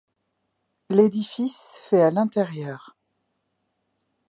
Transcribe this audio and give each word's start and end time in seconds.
L'édifice 0.89 1.83
fait 1.91 2.01
à 2.01 2.09
l'intérieur. 2.09 2.97